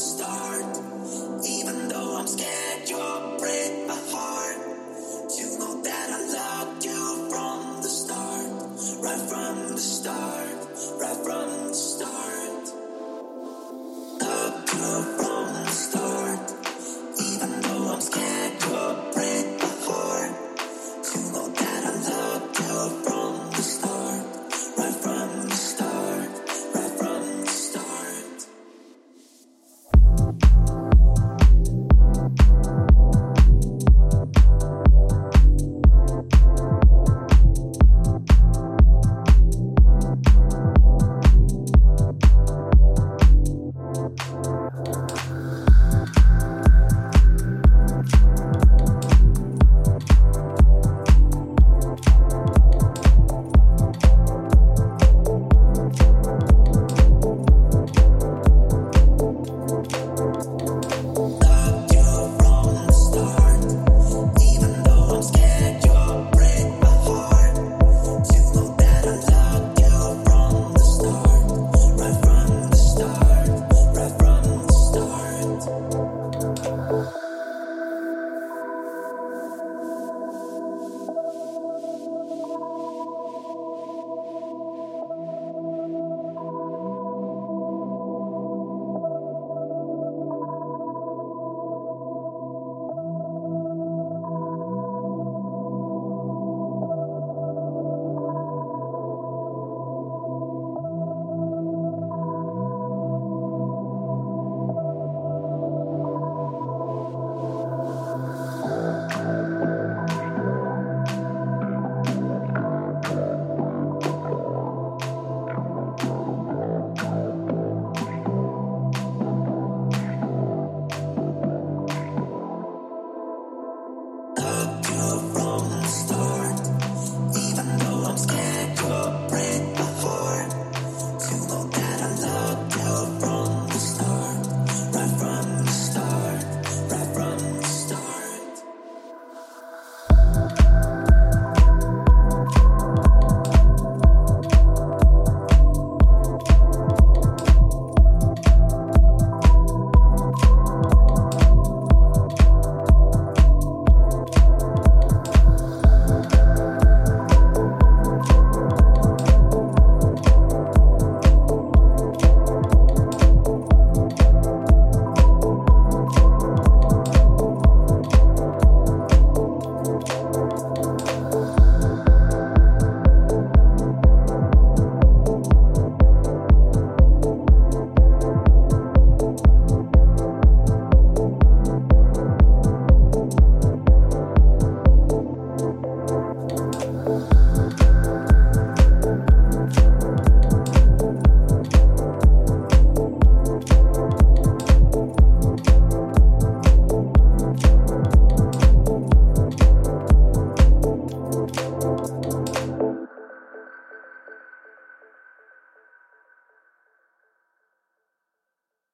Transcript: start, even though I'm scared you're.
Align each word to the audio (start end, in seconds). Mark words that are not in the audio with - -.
start, 0.00 0.64
even 1.46 1.88
though 1.88 2.16
I'm 2.16 2.26
scared 2.26 2.88
you're. 2.88 3.39